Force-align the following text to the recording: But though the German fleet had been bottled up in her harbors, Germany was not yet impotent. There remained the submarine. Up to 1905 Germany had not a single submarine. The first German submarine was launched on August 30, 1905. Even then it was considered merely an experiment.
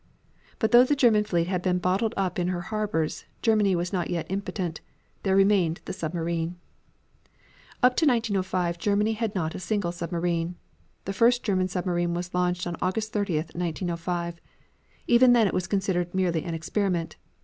But 0.57 0.71
though 0.71 0.83
the 0.83 0.95
German 0.95 1.25
fleet 1.25 1.45
had 1.45 1.61
been 1.61 1.77
bottled 1.77 2.15
up 2.17 2.39
in 2.39 2.47
her 2.47 2.61
harbors, 2.73 3.25
Germany 3.43 3.75
was 3.75 3.93
not 3.93 4.09
yet 4.09 4.25
impotent. 4.29 4.81
There 5.21 5.35
remained 5.35 5.79
the 5.85 5.93
submarine. 5.93 6.55
Up 7.83 7.95
to 7.97 8.07
1905 8.07 8.79
Germany 8.79 9.13
had 9.13 9.35
not 9.35 9.53
a 9.53 9.59
single 9.59 9.91
submarine. 9.91 10.55
The 11.05 11.13
first 11.13 11.43
German 11.43 11.67
submarine 11.67 12.15
was 12.15 12.33
launched 12.33 12.65
on 12.65 12.77
August 12.81 13.13
30, 13.13 13.35
1905. 13.35 14.41
Even 15.05 15.33
then 15.33 15.45
it 15.45 15.53
was 15.53 15.67
considered 15.67 16.15
merely 16.15 16.45
an 16.45 16.55
experiment. 16.55 17.17